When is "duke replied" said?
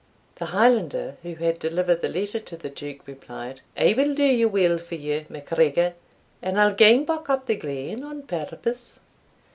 2.71-3.61